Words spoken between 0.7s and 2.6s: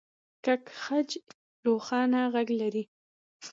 خج روښانه غږ